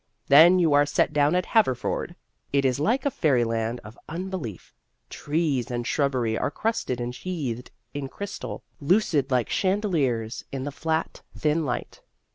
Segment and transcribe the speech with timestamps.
[0.29, 2.15] Then you are set down at Haverford.
[2.51, 4.73] It is like a fairyland of unbelief.
[5.11, 11.21] Trees and shrubbery are crusted and sheathed in crystal, lucid like chandeliers in the flat,
[11.37, 12.01] thin light.